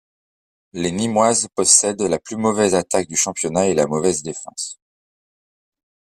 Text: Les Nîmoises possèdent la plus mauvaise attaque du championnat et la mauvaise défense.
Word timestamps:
Les 0.73 0.91
Nîmoises 0.91 1.47
possèdent 1.55 2.01
la 2.01 2.17
plus 2.17 2.35
mauvaise 2.35 2.73
attaque 2.73 3.07
du 3.07 3.15
championnat 3.15 3.67
et 3.67 3.75
la 3.75 3.85
mauvaise 3.85 4.23
défense. 4.23 4.79